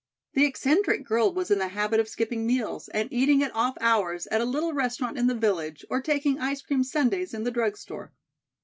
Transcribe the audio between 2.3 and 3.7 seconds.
meals and eating at